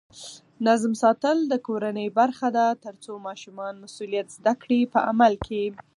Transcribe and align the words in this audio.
نظم 0.65 0.93
ساتل 1.03 1.37
د 1.51 1.53
کورنۍ 1.67 2.07
برخه 2.19 2.47
ده 2.55 2.65
ترڅو 2.85 3.13
ماشومان 3.27 3.73
مسؤلیت 3.83 4.27
زده 4.37 4.53
کړي 4.61 4.79
په 4.93 4.99
عمل 5.09 5.33
کې. 5.45 5.63